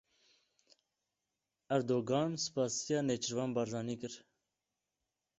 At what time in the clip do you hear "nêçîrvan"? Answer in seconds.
3.07-3.49